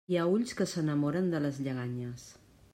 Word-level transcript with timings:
Hi 0.11 0.15
ha 0.19 0.23
ulls 0.35 0.53
que 0.61 0.65
s'enamoren 0.71 1.29
de 1.35 1.43
les 1.45 1.61
lleganyes. 1.67 2.27